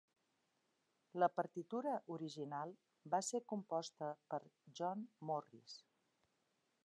[1.23, 2.73] La partitura original
[3.15, 4.41] va ser composta per
[4.79, 5.77] John Morris.